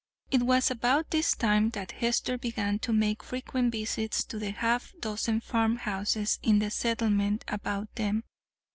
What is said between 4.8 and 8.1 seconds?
dozen farmhouses in the settlement about